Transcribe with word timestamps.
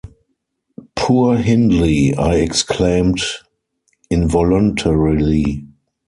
‘Poor 0.95 1.37
Hindley!’ 1.37 2.15
I 2.15 2.37
exclaimed, 2.37 3.19
involuntarily. 4.09 5.67